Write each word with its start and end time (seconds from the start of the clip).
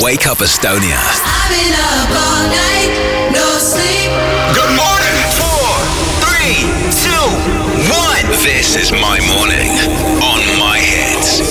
Wake 0.00 0.28
Up 0.30 0.38
Estonia. 0.38 0.94
I've 0.94 1.50
been 1.50 1.74
up 1.74 2.10
all 2.14 2.44
night, 2.46 2.92
no 3.34 3.46
sleep. 3.58 4.10
Good 4.54 4.72
morning. 4.78 5.16
Four, 5.34 5.74
three, 6.22 6.62
two, 7.02 7.26
one. 7.90 8.26
This 8.46 8.76
is 8.76 8.92
my 8.92 9.18
morning 9.26 9.74
on 10.22 10.40
my 10.62 10.78
hits. 10.78 11.42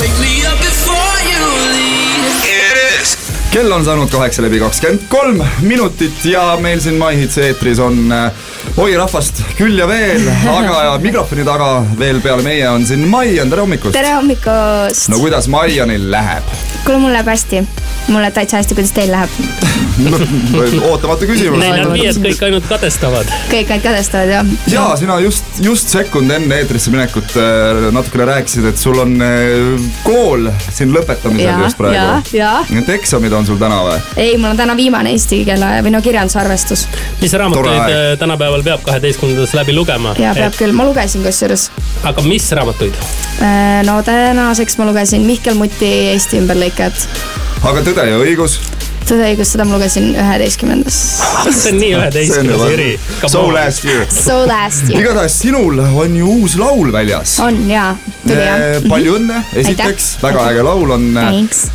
Wake 0.00 0.16
me 0.18 0.42
up 0.42 0.58
before 0.58 1.16
you 1.30 1.44
leave. 1.70 2.34
It 2.42 3.00
is. 3.00 3.14
kell 3.54 3.72
on 3.72 3.84
saanud 3.86 4.10
kaheksa 4.10 4.42
läbi 4.42 4.58
kakskümmend 4.58 5.06
kolm 5.08 5.38
minutit 5.62 6.24
ja 6.26 6.56
meil 6.60 6.80
siin 6.82 6.98
MyHitsi 6.98 7.44
eetris 7.46 7.78
on 7.78 8.10
äh, 8.12 8.32
oi 8.76 8.96
rahvast 8.98 9.44
küll 9.58 9.78
ja 9.78 9.86
veel, 9.88 10.26
aga 10.58 10.96
mikrofoni 10.98 11.46
taga 11.46 11.76
veel 11.98 12.18
peale 12.24 12.42
meie 12.42 12.66
on 12.74 12.86
siin 12.86 13.06
Maian, 13.08 13.50
tere 13.50 13.62
hommikust. 13.62 13.94
tere 13.94 14.16
hommikust 14.18 15.14
no 15.14 15.22
kuidas 15.22 15.46
Maianil 15.46 16.10
läheb? 16.10 16.56
kuule, 16.84 16.98
mul 17.02 17.12
läheb 17.12 17.28
hästi. 17.32 17.64
mul 18.08 18.20
läheb 18.20 18.34
täitsa 18.36 18.60
hästi, 18.60 18.74
kuidas 18.76 18.92
teil 18.92 19.12
läheb? 19.12 19.30
ootamatu 20.90 21.26
küsimus. 21.28 21.60
Neil 21.62 21.86
on 21.86 21.92
viied 21.94 22.18
kõik 22.24 22.42
ainult 22.46 22.66
kadestavad. 22.68 23.30
kõik 23.50 23.70
ainult 23.70 23.86
kadestavad 23.86 24.32
jah? 24.32 24.52
ja 24.72 24.84
sina 24.98 25.18
just, 25.22 25.60
just 25.64 25.92
sekund 25.92 26.30
enne 26.34 26.58
eetrisse 26.62 26.92
minekut 26.94 27.36
äh, 27.40 27.88
natukene 27.94 28.28
rääkisid, 28.32 28.68
et 28.70 28.80
sul 28.80 28.98
on 29.02 29.14
äh, 29.24 29.88
kool 30.06 30.50
siin 30.68 30.92
lõpetamisel 30.94 31.48
ja 31.48 31.58
just, 31.62 31.78
praegu. 31.80 32.74
Need 32.74 32.90
eksamid 32.98 33.32
on 33.36 33.46
sul 33.48 33.60
täna 33.60 33.80
või? 33.86 33.98
ei, 34.16 34.36
mul 34.36 34.52
on 34.52 34.60
täna 34.60 34.76
viimane 34.78 35.14
eesti 35.14 35.44
keele 35.48 35.70
või 35.86 35.94
no 35.94 36.02
kirjandusarvestus 36.04 36.86
mis 37.22 37.36
raamatuid 37.40 37.78
äh, 37.78 38.18
tänapäeval 38.18 38.62
peab 38.66 38.84
kaheteistkümnendas 38.86 39.54
läbi 39.56 39.76
lugema? 39.76 40.14
ja 40.18 40.34
peab 40.36 40.58
küll, 40.58 40.74
ma 40.76 40.86
lugesin 40.88 41.24
kusjuures. 41.24 41.70
aga 42.04 42.26
mis 42.26 42.50
raamatuid? 42.52 42.98
no 43.86 43.96
tänaseks 44.06 44.78
ma 44.78 44.88
lugesin 44.90 45.24
Mihkel 45.26 45.56
Muti 45.58 45.90
Eesti 46.12 46.40
ümberlõikajat. 46.74 47.08
aga 47.64 47.82
Tõde 47.86 48.06
ja 48.08 48.18
õigus. 48.18 48.58
Tõde 49.04 49.26
ja 49.26 49.34
õigus, 49.34 49.50
seda 49.52 49.66
ma 49.68 49.76
lugesin 49.76 50.10
üheteistkümnendas. 50.16 50.98
see 51.58 51.72
on 51.74 51.80
nii 51.82 51.90
üheteistkümnes 51.98 52.62
Jüri. 52.72 52.90
So 53.28 53.42
last 53.52 53.84
year. 53.84 54.06
So 54.10 54.38
last 54.48 54.88
year. 54.88 55.02
igatahes 55.02 55.36
sinul 55.42 55.80
on 55.84 56.16
ju 56.16 56.36
uus 56.40 56.56
laul 56.60 56.92
väljas. 56.94 57.36
on 57.44 57.58
jaa, 57.70 57.90
tuli 58.22 58.38
jah. 58.40 58.64
Eh, 58.64 58.88
palju 58.88 59.18
õnne, 59.18 59.42
esiteks, 59.60 60.08
väga 60.22 60.46
äge 60.52 60.64
laul 60.66 60.94
on. 60.96 61.10
Thanks. 61.14 61.66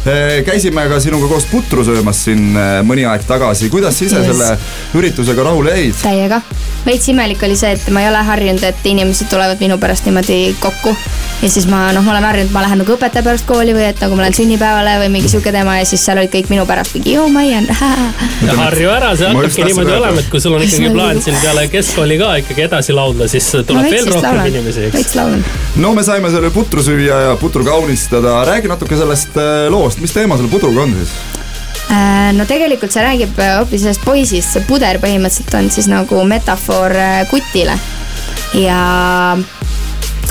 käisime 0.48 0.88
ka 0.90 1.00
sinuga 1.04 1.30
koos 1.32 1.46
putru 1.52 1.86
söömas 1.86 2.24
siin 2.26 2.50
eh, 2.58 2.80
mõni 2.88 3.06
aeg 3.10 3.26
tagasi, 3.30 3.70
kuidas 3.74 3.98
sa 4.00 4.06
ise 4.08 4.20
Yes. 4.20 4.28
selle 4.34 5.00
üritusega 5.00 5.44
rahule 5.46 5.72
jäid? 5.78 5.96
täiega. 6.02 6.42
veits 6.86 7.08
imelik 7.12 7.44
oli 7.46 7.56
see, 7.60 7.72
et 7.78 7.86
ma 7.94 8.02
ei 8.04 8.10
ole 8.10 8.20
harjunud, 8.26 8.64
et 8.68 8.86
inimesed 8.90 9.30
tulevad 9.32 9.62
minu 9.64 9.78
pärast 9.80 10.08
niimoodi 10.10 10.56
kokku. 10.60 10.96
ja 11.42 11.50
siis 11.50 11.68
ma 11.72 11.86
noh, 11.96 12.04
ma 12.04 12.16
olen 12.16 12.28
harjunud, 12.28 12.52
ma 12.56 12.66
lähen 12.66 12.82
nagu 12.84 12.96
õpetaja 12.98 13.24
pärast 13.24 13.48
kooli 13.48 13.76
või 13.78 13.86
et 13.92 14.02
nagu 14.04 14.18
ma 14.18 14.26
lähen 14.26 14.38
sünnipäevale 14.42 14.98
või 15.06 15.14
mingi 15.18 15.32
sihuke 15.32 15.54
teema 15.56 15.78
ja 15.80 15.86
siis 15.88 16.04
seal 16.06 16.20
olid 16.20 16.34
kõik 16.34 16.50
minu 16.52 16.66
pärast 16.70 16.98
mingi 16.98 17.16
joo, 17.20 17.30
Maian. 17.34 17.68
harju 18.64 18.92
ära, 18.94 19.12
see 19.18 19.30
hakkabki 19.30 19.68
niimoodi 19.68 19.96
olema, 19.98 20.24
et 20.24 20.30
kui 20.32 20.42
sul 20.44 20.56
on 20.58 20.64
ikkagi 20.66 20.92
plaan 20.94 21.20
siin 21.24 21.38
peale 21.44 21.66
keskkooli 21.72 22.20
ka 22.22 22.32
ikkagi 22.44 22.66
edasi 22.68 22.96
laulda, 22.96 23.28
siis 23.32 23.50
tuleb 23.68 23.90
veel 23.92 24.08
rohkem 24.14 24.40
inimesi, 24.54 24.88
eks. 24.88 24.96
veits 24.96 25.18
laulan. 25.20 25.44
no 25.84 25.94
me 25.98 26.06
saime 26.08 26.32
selle 26.34 26.54
putru 26.56 26.86
süüa 26.86 27.20
ja 27.28 27.36
putru 27.42 27.66
kaunistada, 27.68 28.40
räägi 28.48 28.72
natuke 28.72 28.98
sellest 29.00 29.38
eh, 29.38 29.68
loost, 29.74 30.02
mis 30.04 30.16
teema 30.16 30.40
selle 30.40 30.52
pudruga 30.54 30.88
on 30.88 30.96
siis? 31.02 31.14
Äh, 31.90 32.32
no 32.38 32.46
tegelikult 32.46 32.94
see 32.94 33.02
räägib 33.06 33.40
äh, 33.42 33.56
hoopis 33.60 33.82
sellest 33.86 34.06
poisist, 34.06 34.54
see 34.54 34.66
puder 34.70 35.02
põhimõtteliselt 35.02 35.56
on 35.58 35.72
siis 35.74 35.90
nagu 35.90 36.22
metafoor 36.30 36.94
äh, 36.94 37.24
kutile. 37.32 37.80
ja 38.58 38.80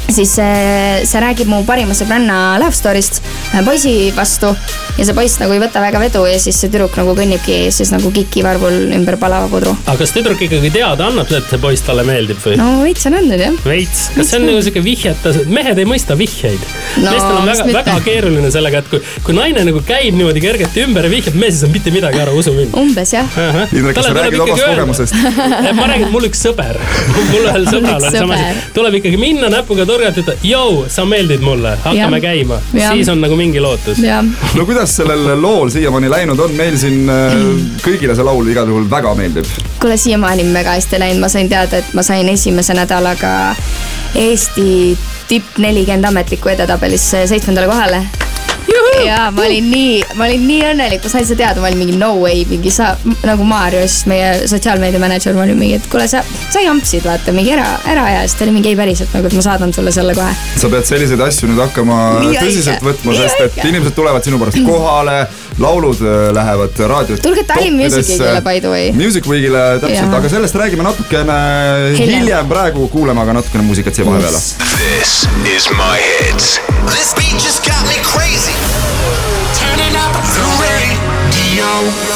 siis 0.08 0.36
see, 0.38 1.02
see 1.06 1.20
räägib 1.22 1.50
mu 1.50 1.64
parima 1.66 1.96
sõbranna 1.98 2.58
love 2.62 2.74
story'st 2.74 3.20
poisi 3.64 4.12
vastu 4.16 4.52
ja 4.98 5.04
see 5.06 5.14
poiss 5.16 5.38
nagu 5.40 5.54
ei 5.54 5.60
võta 5.62 5.80
väga 5.82 6.00
vedu 6.02 6.24
ja 6.28 6.38
siis 6.42 6.58
see 6.58 6.70
tüdruk 6.72 6.96
nagu 6.98 7.14
kõnnibki 7.18 7.58
siis 7.74 7.90
nagu 7.94 8.10
kikivarvul 8.14 8.92
ümber 8.96 9.18
palava 9.20 9.48
pudru. 9.50 9.74
aga 9.84 9.96
kas 10.00 10.14
tüdruk 10.14 10.40
ikkagi 10.46 10.70
teada 10.74 11.08
annab, 11.08 11.30
et 11.32 11.50
see 11.50 11.60
poiss 11.62 11.84
talle 11.86 12.04
meeldib 12.08 12.40
või? 12.44 12.58
no 12.60 12.68
veits 12.82 13.06
on 13.10 13.18
andnud 13.18 13.42
jah. 13.42 13.58
veits, 13.66 14.08
kas 14.16 14.32
see 14.32 14.40
on 14.40 14.48
nagu 14.50 14.62
siuke 14.66 14.82
vihjeta, 14.84 15.34
mehed 15.48 15.82
ei 15.82 15.88
mõista 15.88 16.18
vihjeid 16.18 16.66
No, 16.98 17.12
meestel 17.12 17.36
on 17.36 17.46
väga, 17.46 17.66
väga 17.76 17.94
keeruline 18.02 18.50
sellega, 18.50 18.80
et 18.82 18.88
kui, 18.90 19.00
kui 19.26 19.36
naine 19.36 19.62
nagu 19.68 19.82
käib 19.86 20.16
niimoodi 20.18 20.42
kergelt 20.42 20.78
ümber 20.82 21.06
ja 21.06 21.12
vihjab, 21.12 21.36
mees 21.38 21.58
ei 21.58 21.60
saa 21.62 21.72
mitte 21.72 21.92
midagi 21.94 22.22
aru, 22.22 22.34
usu 22.40 22.54
mind. 22.56 22.74
umbes 22.78 23.12
jah. 23.14 23.38
Indrek, 23.70 23.98
kas 23.98 24.08
sa 24.08 24.14
räägid 24.16 24.42
omast 24.42 24.64
kogemusest? 24.64 25.18
ma 25.78 25.88
räägin, 25.92 26.08
mul 26.14 26.26
üks 26.28 26.42
sõber, 26.48 26.80
mul 27.14 27.44
ühel 27.44 27.68
sõbral 27.68 28.08
on 28.08 28.18
sama 28.18 28.38
asi 28.38 28.66
tuleb 28.78 28.98
ikkagi 29.00 29.18
minna 29.20 29.50
näpuga 29.52 29.86
torgata, 29.88 30.22
ütleda, 30.22 30.38
jõu, 30.46 30.84
sa 30.92 31.04
meeldid 31.08 31.42
mulle, 31.44 31.74
hakkame 31.84 32.20
Jah. 32.20 32.24
käima, 32.24 32.60
siis 32.72 33.08
on 33.12 33.22
nagu 33.22 33.37
mingi 33.38 33.62
lootus. 33.62 34.00
no 34.54 34.66
kuidas 34.66 34.96
sellel 34.96 35.42
lool 35.42 35.70
siiamaani 35.72 36.10
läinud 36.10 36.38
on, 36.44 36.54
meil 36.58 36.78
siin 36.80 37.08
eh, 37.12 37.36
kõigile 37.86 38.16
see 38.18 38.26
laul 38.26 38.50
igal 38.50 38.68
juhul 38.70 38.88
väga 38.90 39.14
meeldib. 39.18 39.48
kuule 39.80 39.96
siiamaani 39.96 40.48
on 40.48 40.54
väga 40.60 40.76
hästi 40.78 41.02
läinud, 41.04 41.22
ma 41.24 41.32
sain 41.32 41.48
teada, 41.48 41.82
et 41.82 41.94
ma 41.94 42.02
sain 42.06 42.28
esimese 42.28 42.76
nädalaga 42.76 43.34
Eesti 44.18 44.96
tipp 45.28 45.58
nelikümmend 45.60 46.08
ametliku 46.08 46.48
edetabelisse 46.48 47.26
seitsmendale 47.26 47.68
kohale. 47.68 48.02
Ja 49.06 49.30
ma 49.34 49.42
olin 49.46 49.70
nii, 49.70 50.02
ma 50.18 50.26
olin 50.28 50.46
nii 50.48 50.60
õnnelik, 50.72 51.02
ma 51.04 51.10
sain 51.12 51.26
seda 51.28 51.42
teada, 51.44 51.60
ma 51.62 51.68
olin 51.70 51.78
mingi 51.82 51.96
no 51.98 52.12
way, 52.22 52.44
mingi 52.50 52.70
sa 52.74 52.90
nagu 53.26 53.44
Maarjo, 53.48 53.82
siis 53.88 54.06
meie 54.10 54.30
sotsiaalmeedia 54.50 55.00
mänedžer, 55.02 55.34
ma 55.36 55.44
olin 55.46 55.58
mingi, 55.58 55.78
et 55.78 55.88
kuule, 55.92 56.06
sa, 56.10 56.22
sa 56.50 56.62
jampsid, 56.64 57.04
vaata 57.06 57.34
mingi 57.36 57.52
ära, 57.56 57.66
ära 57.88 58.06
aja, 58.10 58.22
siis 58.26 58.38
ta 58.38 58.46
oli 58.46 58.56
mingi 58.58 58.72
ei 58.72 58.78
päriselt 58.78 59.14
nagu, 59.16 59.30
et 59.30 59.36
ma 59.38 59.44
saadan 59.44 59.72
sulle 59.76 59.92
selle 59.94 60.14
kohe. 60.18 60.32
sa 60.58 60.70
pead 60.72 60.88
selliseid 60.88 61.20
asju 61.28 61.50
nüüd 61.50 61.62
hakkama 61.62 61.98
Nii 62.22 62.32
õige. 62.32 62.46
tõsiselt 62.46 62.84
võtma, 62.88 63.14
Nii 63.14 63.22
sest 63.24 63.40
et 63.44 63.52
õige. 63.58 63.68
inimesed 63.72 63.96
tulevad 63.98 64.24
sinu 64.26 64.40
pärast 64.42 64.60
kohale, 64.66 65.18
laulud 65.58 66.02
äh, 66.02 66.18
lähevad 66.36 66.82
raadios. 66.92 67.20
Tulge 67.24 67.44
Tallinn 67.48 67.76
Music 67.78 68.06
Weekile, 68.08 68.40
by 68.46 68.60
the 68.60 68.72
way. 68.72 68.92
Music 68.92 69.26
Weekile 69.26 69.64
täpselt, 69.82 70.04
Jaa. 70.06 70.16
aga 70.20 70.28
sellest 70.32 70.54
räägime 70.58 70.86
natukene 70.86 71.38
Hiljem. 71.98 72.20
hiljem, 72.20 72.48
praegu 72.48 72.88
kuulame 72.92 73.20
aga 73.24 73.38
natukene 73.40 73.64
muusikat 73.66 73.94
siia 73.94 74.06
vahepeale. 74.06 74.38
This 74.78 75.26
is 75.56 75.70
my 75.74 75.98
hits. 76.20 76.58
This 76.92 77.14
beat 77.18 77.34
just 77.42 77.64
got 77.66 77.82
me 77.90 77.98
crazy. 78.02 78.54
Turning 79.54 79.96
up 79.96 80.12
the 80.34 80.44
radio. 80.60 82.07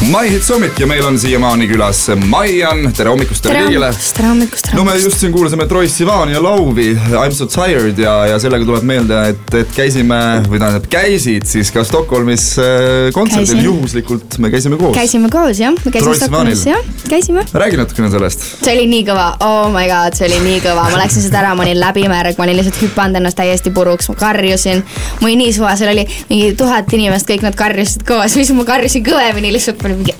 My 0.00 0.28
Hit 0.30 0.42
Summit 0.42 0.78
ja 0.78 0.86
meil 0.90 1.04
on 1.06 1.14
siiamaani 1.18 1.68
külas 1.70 2.00
Maian, 2.26 2.80
tere 2.96 3.12
hommikust 3.12 3.44
teile 3.44 3.60
tere 3.60 3.68
kõigile. 3.68 3.86
hommikust, 3.94 4.16
tere 4.16 4.28
hommikust, 4.28 4.66
tere 4.66 4.76
no 4.76 4.82
me 4.82 4.90
hommikust. 4.90 5.06
just 5.06 5.22
siin 5.22 5.32
kuulasime 5.32 5.66
Troye 5.70 5.88
Sivani 5.88 6.34
ja 6.34 6.40
Lauvi 6.42 6.88
I 6.90 7.20
m 7.28 7.34
so 7.36 7.46
tired 7.46 7.98
ja, 8.02 8.14
ja 8.26 8.40
sellega 8.42 8.66
tuleb 8.66 8.82
meelde, 8.90 9.20
et, 9.30 9.54
et 9.60 9.70
käisime 9.76 10.18
või 10.50 10.58
tähendab 10.58 10.88
käisid 10.90 11.46
siis 11.48 11.70
ka 11.72 11.84
Stockholmis 11.86 12.48
äh, 12.58 13.12
kontserdil 13.14 13.62
juhuslikult, 13.68 14.34
me 14.42 14.50
käisime 14.52 14.80
koos. 14.80 14.96
käisime 14.98 15.30
koos 15.32 15.62
jah, 15.62 15.72
me 15.78 15.94
käisime 15.94 16.10
Troye 16.10 16.20
Stockholmis 16.20 16.66
jah, 16.66 16.90
käisime. 17.06 17.46
räägi 17.54 17.78
natukene 17.78 18.10
sellest. 18.10 18.44
see 18.66 18.74
oli 18.74 18.90
nii 18.90 19.06
kõva, 19.12 19.28
oh 19.46 19.70
my 19.72 19.86
god, 19.88 20.18
see 20.18 20.26
oli 20.26 20.42
nii 20.48 20.58
kõva, 20.66 20.88
ma 20.90 21.00
läksin 21.04 21.22
seda 21.28 21.40
ära, 21.44 21.54
ma 21.54 21.62
olin 21.68 21.80
läbimärg, 21.80 22.34
ma 22.42 22.48
olin 22.48 22.58
lihtsalt 22.58 22.82
hüpanud 22.82 23.22
ennast 23.22 23.38
täiesti 23.38 23.70
puruks, 23.70 24.10
ma 24.10 24.18
karjusin. 24.26 24.82
mul 25.22 25.30
oli 25.30 25.40
nii 25.46 25.54
suva, 25.54 25.78
seal 25.78 25.94
oli 25.94 26.04
mingi 26.34 26.52
tuhat 26.58 26.92
inimest, 26.98 27.30
kõik 27.30 27.46
nad 27.46 27.56
karjusid 27.62 28.04
koos, 28.10 28.34
siis 28.34 28.50
ma 28.58 28.66
karjusin 28.68 29.06
kõvemini, 29.06 29.54
lihtsalt 29.54 29.83
ma 29.84 29.90
olin 29.90 29.98
mingi, 30.00 30.14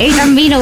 ei 0.00 0.10
ta 0.12 0.22
on 0.22 0.32
minu. 0.34 0.58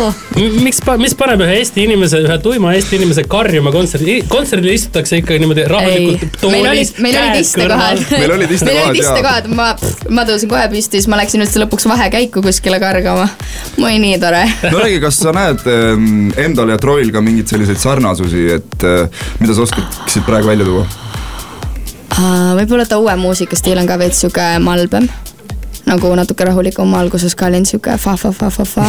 miks, 0.61 0.81
mis 1.01 1.15
paneb 1.17 1.41
ühe 1.47 1.57
Eesti 1.59 1.87
inimese, 1.89 2.21
ühe 2.27 2.37
tuima 2.45 2.75
Eesti 2.77 2.99
inimese 2.99 3.25
karjuma 3.31 3.73
kontserdi, 3.73 4.19
kontserdil 4.29 4.75
istutakse 4.75 5.21
ikka 5.23 5.39
niimoodi 5.41 5.65
rahulikult. 5.71 6.45
meil 6.53 6.69
olid, 6.69 6.93
meil 7.07 7.19
olid 7.23 7.41
istekohad. 7.41 8.05
Meil 8.13 8.35
olid 8.37 8.53
istekohad, 8.53 9.49
ma, 9.57 9.71
ma 10.13 10.27
tõusin 10.29 10.53
kohe 10.53 10.67
püsti, 10.75 11.01
siis 11.01 11.09
ma 11.09 11.19
läksin 11.23 11.45
üldse 11.47 11.63
lõpuks 11.65 11.89
vahekäiku 11.89 12.45
kuskile 12.45 12.81
kargama. 12.83 13.27
oli 13.81 13.97
nii 14.05 14.21
tore. 14.21 14.45
no 14.75 14.85
räägi, 14.85 15.01
kas 15.07 15.23
sa 15.25 15.33
näed 15.37 15.65
ähm, 15.71 16.29
endal 16.45 16.75
ja 16.75 16.81
Troil 16.83 17.13
ka 17.15 17.25
mingeid 17.25 17.49
selliseid 17.49 17.81
sarnasusi, 17.81 18.47
et 18.59 18.85
äh, 18.85 19.25
mida 19.41 19.57
sa 19.57 19.65
oskaksid 19.65 20.29
praegu 20.29 20.53
välja 20.53 20.69
tuua? 20.69 20.85
võib-olla 22.55 22.85
ta 22.87 23.01
uue 23.03 23.17
muusikastiil 23.19 23.81
on 23.81 23.89
ka 23.91 23.97
veits 23.99 24.21
sihuke 24.23 24.45
malbem 24.63 25.09
nagu 25.85 26.11
natuke 26.17 26.47
rahulikum, 26.49 26.95
alguses 26.97 27.35
ka 27.37 27.49
olin 27.51 27.67
sihuke 27.69 27.97
fa-fa-fa-fa-fa. 28.01 28.87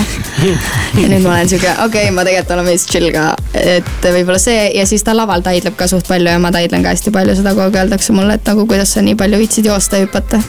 ja 1.02 1.10
nüüd 1.12 1.24
ma 1.26 1.36
olen 1.36 1.50
sihuke, 1.52 1.72
okei 1.86 2.08
okay,, 2.08 2.14
ma 2.16 2.24
tegelikult 2.28 2.54
olen 2.56 2.70
veits 2.70 2.86
chill 2.90 3.10
ka, 3.16 3.26
et 3.60 4.08
võib-olla 4.16 4.40
see 4.42 4.70
ja 4.78 4.86
siis 4.88 5.04
ta 5.06 5.16
laval 5.18 5.44
taidleb 5.46 5.76
ka 5.80 5.90
suht 5.92 6.08
palju 6.08 6.32
ja 6.32 6.40
ma 6.42 6.52
taidlen 6.56 6.86
ka 6.86 6.94
hästi 6.96 7.14
palju 7.16 7.36
seda, 7.40 7.56
kogu 7.58 7.68
aeg 7.68 7.80
öeldakse 7.84 8.16
mulle, 8.16 8.38
et 8.40 8.48
nagu 8.52 8.68
kuidas 8.70 8.96
sa 8.96 9.04
nii 9.06 9.18
palju 9.20 9.42
viitsid 9.44 9.70
joosta 9.70 10.00
ja 10.00 10.08
hüpata. 10.08 10.42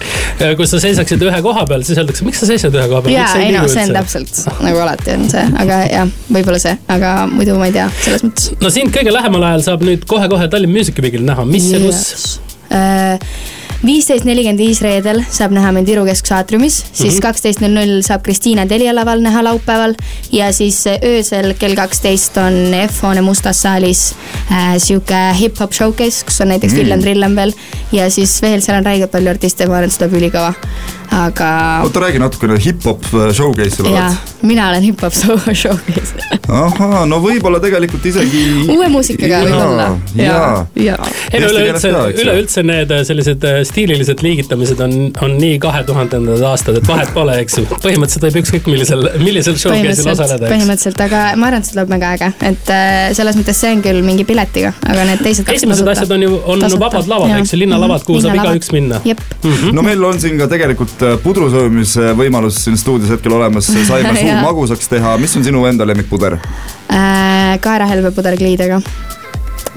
kui 0.58 0.70
sa 0.70 0.80
seisaksid 0.82 1.26
ühe 1.26 1.42
koha 1.42 1.66
peal, 1.68 1.84
siis 1.86 1.98
öeldakse, 2.02 2.26
miks 2.28 2.42
sa 2.44 2.50
seisad 2.52 2.78
ühe 2.78 2.86
koha 2.92 3.02
peal. 3.06 3.16
ja 3.16 3.26
ei 3.42 3.50
no 3.56 3.66
see 3.72 3.88
on. 3.88 3.96
täpselt 3.98 4.42
nagu 4.62 4.84
alati 4.86 5.16
on 5.16 5.28
see, 5.32 5.44
aga 5.64 5.82
jah, 5.90 6.14
võib-olla 6.30 6.62
see, 6.62 6.78
aga 6.94 7.16
muidu 7.32 7.58
ma 7.58 7.70
ei 7.70 7.76
tea, 7.76 7.90
selles 8.04 8.26
mõttes. 8.28 8.50
no 8.62 8.72
sind 8.74 8.94
kõige 8.94 9.14
lähemal 9.14 9.50
ajal 9.50 9.68
saab 9.70 9.86
nüüd 9.86 10.06
kohe-kohe 10.08 10.50
Tallinn 10.52 10.74
Music 10.74 11.02
Weekil 11.02 11.26
näha, 11.26 11.46
mis 11.48 11.70
ja 11.74 11.82
kus? 11.82 12.26
Viisteist 13.84 14.24
nelikümmend 14.24 14.60
viis 14.60 14.80
reedel 14.80 15.20
saab 15.30 15.52
näha 15.54 15.70
mind 15.74 15.90
Viru 15.90 16.06
Kesksaatrumis, 16.08 16.78
siis 16.96 17.18
kaksteist 17.22 17.60
null 17.60 17.76
null 17.76 18.00
saab 18.06 18.24
Kristiina 18.24 18.64
Telia 18.68 18.94
laval 18.96 19.20
näha 19.24 19.42
laupäeval 19.44 19.96
ja 20.32 20.48
siis 20.56 20.80
öösel 20.96 21.52
kell 21.60 21.76
kaksteist 21.76 22.38
on 22.40 22.56
F-hoone 22.86 23.22
mustas 23.26 23.60
saalis 23.66 24.08
äh, 24.50 24.76
sihuke 24.82 25.20
hip-hop 25.38 25.76
showcase, 25.76 26.24
kus 26.26 26.40
on 26.40 26.54
näiteks 26.54 26.72
mm. 26.72 26.80
Villem 26.80 27.04
Trillem 27.04 27.36
veel 27.36 27.52
ja 27.92 28.08
siis 28.10 28.38
veel 28.42 28.64
seal 28.64 28.80
on 28.80 28.88
räigelt 28.88 29.12
palju 29.12 29.34
artiste, 29.34 29.68
ma 29.68 29.80
arvan, 29.80 29.92
et 29.92 29.96
see 29.96 30.02
tuleb 30.04 30.18
ülikõva. 30.22 30.54
aga 31.16 31.50
oota, 31.84 32.06
räägi 32.06 32.22
natukene 32.22 32.58
hip-hop 32.62 33.04
showcase'il 33.12 33.92
jaa 33.92 34.08
oled., 34.08 34.35
mina 34.42 34.68
olen 34.70 34.82
hip-hop 34.82 35.14
show- 35.14 35.54
showcase. 35.54 36.14
ahhaa, 36.48 37.04
no 37.08 37.18
võib-olla 37.22 37.60
tegelikult 37.62 38.04
isegi 38.08 38.42
uue 38.76 38.88
muusikaga 38.92 39.40
võib-olla. 39.46 39.86
ei 40.16 41.40
no 41.42 41.50
üleüldse 41.50 41.92
üleüldse 42.22 42.64
need 42.66 42.92
äh, 42.94 43.02
sellised 43.08 43.46
äh, 43.46 43.60
stiililised 43.68 44.22
liigitamised 44.24 44.80
on, 44.84 44.96
on 45.24 45.36
nii 45.40 45.58
kahe 45.62 45.82
tuhandendad 45.88 46.42
aastad, 46.50 46.78
et 46.80 46.88
vahet 46.88 47.12
pole, 47.16 47.36
eks 47.42 47.60
ju. 47.60 47.66
põhimõtteliselt 47.72 48.26
võib 48.28 48.40
ükskõik 48.42 48.70
millisel, 48.70 49.06
millisel 49.22 49.58
showcase'il 49.60 50.12
osaleda, 50.12 50.50
põhimõtteliselt, 50.50 51.02
aga 51.06 51.22
ma 51.40 51.50
arvan, 51.50 51.64
et 51.64 51.70
see 51.70 51.76
tuleb 51.76 51.94
väga 51.96 52.12
äge, 52.18 52.30
et 52.52 52.72
äh, 52.74 52.94
selles 53.18 53.40
mõttes 53.40 53.62
see 53.62 53.72
on 53.76 53.84
küll 53.84 54.02
mingi 54.06 54.26
piletiga, 54.28 54.72
aga 54.86 55.08
need 55.10 55.24
teised 55.26 55.50
esimesed 55.56 55.92
asjad 55.94 56.16
on 56.16 56.26
ju, 56.26 56.40
on 56.54 56.66
vabad 56.76 57.10
lavad, 57.10 57.34
eks 57.40 57.54
ju, 57.54 57.62
linnalavad, 57.64 58.04
kuhu 58.06 58.22
saab 58.24 58.38
igaüks 58.40 58.72
minna. 58.74 59.00
jep, 59.06 59.22
no 59.72 59.84
meil 59.86 60.04
on 60.06 60.20
siin 60.22 60.38
ka 60.40 60.50
tegelikult 60.52 61.06
äh, 61.06 61.16
pudru 61.22 61.50
söömise 61.52 62.12
võimalus 62.18 62.62
siin 62.66 62.78
stuudios 62.80 63.12
hetkel 63.16 63.36
olemas, 63.38 63.70
saime 63.88 64.14
Jaa. 64.26 64.42
magusaks 64.42 64.88
teha, 64.88 65.16
mis 65.18 65.36
on 65.36 65.44
sinu 65.44 65.64
enda 65.66 65.86
lemmikpuder? 65.86 66.38
äh, 66.90 67.58
kaerahelbepuder 67.60 68.36
kliidega. 68.36 68.80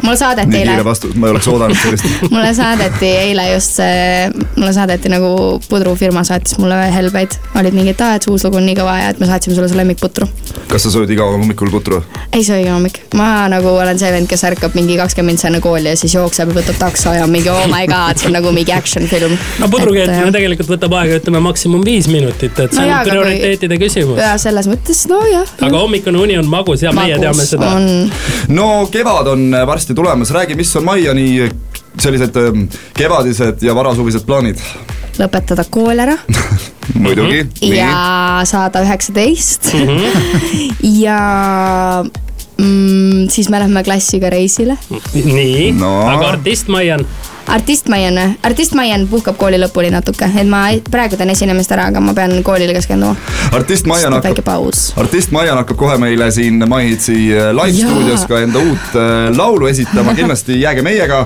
Mulle 0.04 0.18
saadeti 0.18 0.50
nii 0.54 0.60
kiire 0.64 0.74
eile, 0.78 0.86
vastus, 0.88 1.16
ma 1.16 1.28
ei 1.28 1.34
oleks 1.36 1.48
oodanud 1.52 1.78
sellist. 1.82 2.06
mulle 2.36 2.54
saadeti 2.58 3.10
eile 3.26 3.48
just 3.54 3.80
see, 3.80 4.30
mulle 4.56 4.74
saadeti 4.76 5.10
nagu 5.12 5.32
pudrufirma 5.70 6.24
saatis 6.28 6.58
mulle 6.62 6.78
helbeid, 6.94 7.36
olid 7.60 7.76
mingi, 7.78 7.94
et 7.96 8.02
aa, 8.06 8.16
et 8.20 8.28
su 8.28 8.34
uus 8.36 8.46
lugu 8.48 8.60
on 8.62 8.66
nii 8.70 8.78
kõva 8.80 8.98
ja 9.02 9.10
et 9.14 9.20
me 9.20 9.28
saatsime 9.30 9.56
sulle 9.58 9.70
su 9.72 9.78
lemmikputru. 9.80 10.28
kas 10.70 10.86
sa 10.86 10.92
sööd 10.94 11.10
iga 11.14 11.26
hommikul 11.26 11.72
putru? 11.74 12.02
ei 12.34 12.44
söö 12.46 12.60
iga 12.62 12.76
hommik, 12.78 13.02
ma 13.18 13.48
nagu 13.52 13.72
olen 13.76 14.00
see 14.00 14.12
vend, 14.14 14.28
kes 14.30 14.44
ärkab 14.50 14.76
mingi 14.78 14.98
kakskümmend 15.00 15.40
minutit 15.40 15.50
enne 15.50 15.62
kooli 15.64 15.90
ja 15.94 15.98
siis 16.00 16.14
jookseb 16.16 16.52
ja 16.52 16.56
võtab 16.60 16.78
takso 16.80 17.14
ja 17.16 17.26
mingi 17.28 17.50
oh 17.54 17.66
my 17.72 17.86
god, 17.90 18.18
see 18.22 18.30
on 18.30 18.36
nagu 18.38 18.52
mingi 18.56 18.74
action 18.76 19.06
film. 19.10 19.36
no 19.60 19.68
pudru 19.72 19.94
keetmine 19.96 20.32
tegelikult 20.36 20.70
võtab 20.76 20.96
aega, 21.02 21.20
ütleme 21.22 21.42
maksimum 21.44 21.84
viis 21.86 22.08
minutit, 22.12 22.58
et 22.60 22.74
see 22.74 22.80
No 22.80 22.86
on 22.86 22.90
jaa, 22.90 23.00
aga 23.02 23.10
kui- 23.12 23.20
prioriteetide 23.20 23.78
küsimus. 23.82 24.18
ja 24.22 24.34
selles 24.42 24.68
mõttes, 24.72 25.04
nojah. 25.10 25.48
aga 25.68 25.82
hommikune 25.84 26.18
uni 26.22 26.38
on 26.40 26.48
magus 26.50 26.84
ja 26.86 26.94
meie 26.96 27.18
teame 27.20 27.46
seda. 27.46 27.74
on 27.76 28.12
no 28.56 28.70
kevad 28.92 29.28
on 29.34 29.48
äh, 29.54 29.66
varsti 29.90 29.96
tulemas, 29.96 30.32
räägi, 30.32 30.56
mis 30.56 30.76
on 30.76 30.86
Maiani 30.86 31.50
sellised 31.98 32.36
ähm, 32.36 32.68
kevadised 32.94 33.62
ja 33.62 33.74
varasuvised 33.76 34.22
plaanid? 34.26 34.60
lõpetada 35.18 35.66
kool 35.70 36.00
ära 36.00 36.14
muidugi, 37.04 37.48
nii, 37.62 37.72
ja 37.76 38.42
saada 38.46 38.84
üheksateist. 38.86 39.72
ja 41.06 42.04
mm, 42.58 43.26
siis 43.34 43.50
me 43.50 43.60
lähme 43.60 43.84
klassiga 43.84 44.30
reisile. 44.30 44.78
nii 45.16 45.72
No. 45.74 46.06
aga 46.08 46.36
artist 46.36 46.70
Maian, 46.70 47.06
artist 47.50 47.88
Maian, 47.90 48.18
artist 48.44 48.74
Maian 48.78 49.08
puhkab 49.10 49.38
kooli 49.40 49.58
lõpuni 49.62 49.90
natuke, 49.94 50.28
et 50.38 50.48
ma 50.50 50.62
praegu 50.92 51.18
teen 51.18 51.32
esinemist 51.34 51.72
ära, 51.74 51.88
aga 51.90 52.02
ma 52.04 52.14
pean 52.18 52.36
koolile 52.46 52.74
keskenduma. 52.78 53.16
artist 53.58 53.88
Maian 53.90 54.14
väike 54.14 54.30
hakkab, 54.30 54.46
paus. 54.46 54.84
artist 55.02 55.34
Maian 55.36 55.58
hakkab 55.58 55.78
kohe 55.80 55.98
meile 56.02 56.30
siin 56.36 56.62
MyHitsi 56.62 57.18
äh, 57.34 57.50
live 57.58 57.78
stuudios 57.78 58.26
ka 58.30 58.44
enda 58.46 58.62
uut 58.62 58.96
äh, 58.96 59.30
laulu 59.38 59.68
esitama, 59.72 60.14
kindlasti 60.20 60.62
jääge 60.62 60.86
meiega. 60.86 61.26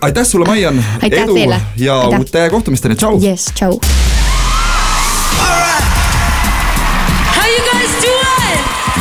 aitäh 0.00 0.24
sulle, 0.26 0.46
Maian, 0.46 0.78
edu 1.02 1.34
teile. 1.34 1.60
ja 1.76 2.00
Aitäh. 2.00 2.18
uute 2.18 2.48
kohtumisteni, 2.50 2.96
tšau. 2.96 3.18
jess, 3.22 3.52
tšau. 3.54 3.78
How 7.34 7.46
you 7.50 7.62
guys 7.72 7.92
doing? 8.02 8.58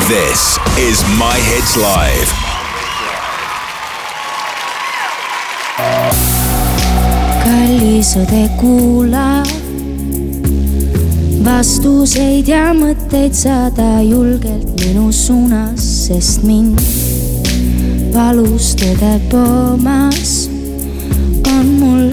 This 0.09 0.57
is 0.77 1.03
My 1.17 1.37
Hits 1.53 1.75
Live. 1.77 2.48
õde, 7.99 8.45
kuula 8.55 9.41
vastuseid 11.43 12.47
ja 12.47 12.69
mõtteid 12.71 13.35
saada 13.35 13.99
julgelt 13.99 14.71
minu 14.79 15.09
suunas, 15.11 15.83
sest 16.07 16.45
mind 16.47 16.79
valus 18.15 18.71
tõde 18.79 19.11
poomas 19.27 20.47
on 21.51 21.75
mul 21.81 22.07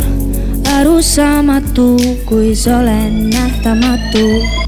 arusaamatu, 0.75 1.89
kuis 2.27 2.67
olen 2.67 3.29
nähtamatu. 3.31 4.66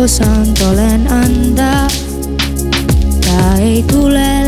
Osanud 0.00 0.60
olen 0.72 1.06
anda. 1.12 1.86
ta 3.20 3.58
ei 3.60 3.82
tule 3.82 4.39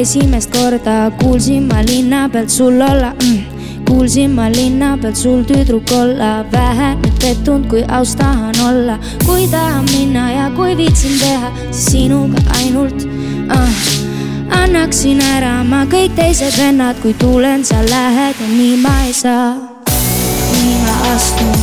esimest 0.00 0.50
korda, 0.50 1.10
kuulsin 1.18 1.62
ma 1.66 1.82
linna 1.82 2.28
pealt 2.28 2.50
sul 2.50 2.80
olla 2.80 3.12
mm.. 3.22 3.38
kuulsin 3.88 4.30
ma 4.30 4.50
linna 4.50 4.98
pealt 5.02 5.16
sul 5.16 5.42
tüdruk 5.42 5.90
olla, 5.92 6.44
vähe 6.52 6.90
nüüd 6.94 7.16
pettunud, 7.22 7.66
kui 7.70 7.82
aus 7.88 8.14
tahan 8.16 8.54
olla. 8.68 8.98
kui 9.26 9.48
tahan 9.48 9.84
minna 9.90 10.30
ja 10.32 10.50
kui 10.56 10.76
viitsin 10.76 11.18
teha, 11.18 11.50
siis 11.70 11.84
sinuga 11.86 12.42
ainult 12.58 13.08
uh.. 13.50 13.82
annaksin 14.62 15.22
ära 15.34 15.64
ma 15.64 15.82
kõik 15.90 16.14
teised 16.14 16.54
vennad, 16.60 17.02
kui 17.02 17.14
tulen, 17.18 17.64
sa 17.64 17.82
lähed 17.90 18.38
ja 18.38 18.48
nii 18.54 18.76
ma 18.86 18.94
ei 19.06 19.12
saa. 19.12 19.52
nii 20.52 20.74
ma 20.86 20.96
astun, 21.14 21.62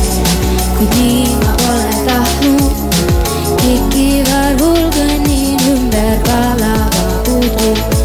kuid 0.76 0.96
nii 1.00 1.36
ma 1.40 1.56
pole 1.64 2.00
tahtnud 2.08 2.76
kikivad 3.64 4.60
hulgõnnin 4.60 5.70
ümber 5.72 6.18
kalava 6.28 7.22
pudru. 7.24 7.95